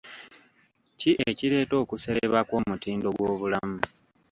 [0.99, 3.79] Ki ekireeta okusereba kw'omutindo gw'obulamu?